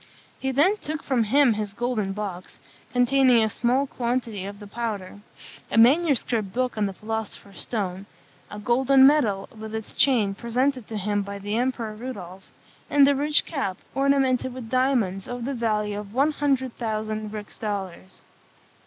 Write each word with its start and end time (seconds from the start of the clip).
He 0.39 0.51
then 0.51 0.77
took 0.77 1.03
from 1.03 1.25
him 1.25 1.53
his 1.53 1.75
golden 1.75 2.11
box, 2.13 2.57
containing 2.91 3.43
a 3.43 3.49
small 3.51 3.85
quantity 3.85 4.45
of 4.45 4.57
the 4.57 4.65
powder; 4.65 5.19
a 5.69 5.77
manuscript 5.77 6.51
book 6.51 6.75
on 6.75 6.87
the 6.87 6.93
philosopher's 6.93 7.61
stone; 7.61 8.07
a 8.49 8.57
golden 8.57 9.05
medal, 9.05 9.47
with 9.55 9.75
its 9.75 9.93
chain, 9.93 10.33
presented 10.33 10.87
to 10.87 10.97
him 10.97 11.21
by 11.21 11.37
the 11.37 11.55
Emperor 11.55 11.93
Rudolph; 11.95 12.49
and 12.89 13.07
a 13.07 13.13
rich 13.13 13.45
cap, 13.45 13.77
ornamented 13.93 14.55
with 14.55 14.71
diamonds, 14.71 15.27
of 15.27 15.45
the 15.45 15.53
value 15.53 15.99
of 15.99 16.15
one 16.15 16.31
hundred 16.31 16.75
thousand 16.79 17.31
rix 17.31 17.59
dollars. 17.59 18.23